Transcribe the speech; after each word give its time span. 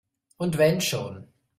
Und 0.37 0.57
wenn 0.57 0.81
schon! 0.81 1.27